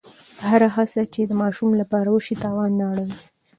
هره 0.47 0.67
هڅه 0.75 1.01
چې 1.13 1.21
د 1.25 1.31
ماشوم 1.41 1.71
لپاره 1.81 2.09
وشي، 2.11 2.35
تاوان 2.43 2.71
نه 2.79 2.85
اړوي. 2.91 3.19